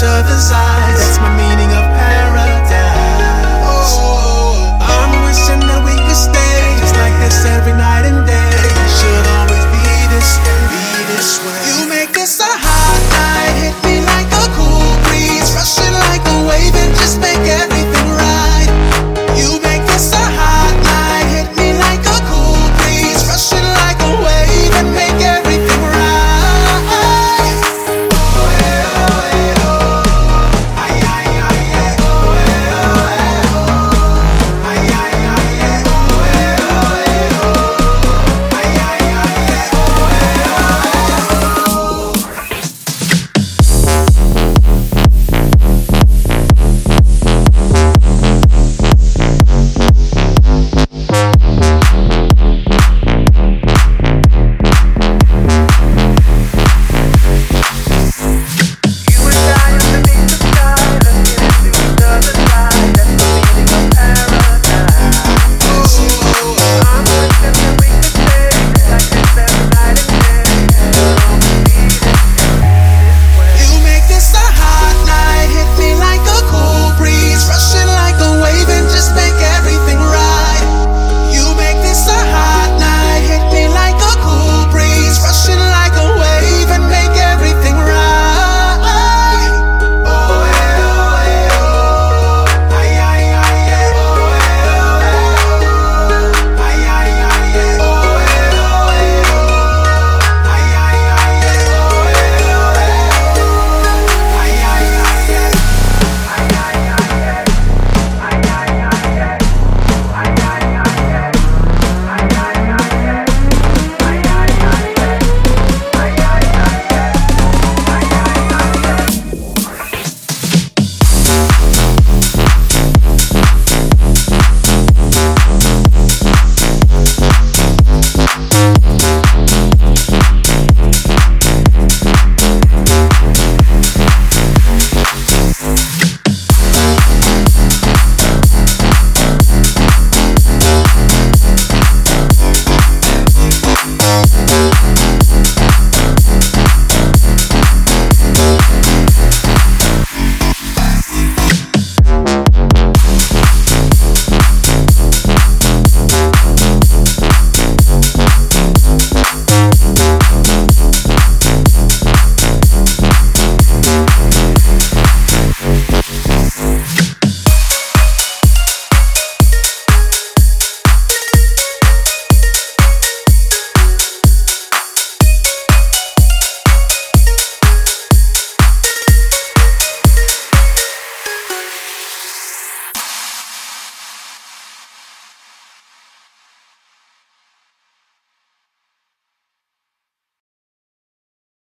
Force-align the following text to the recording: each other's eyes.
each 0.00 0.06
other's 0.06 0.50
eyes. 0.50 0.69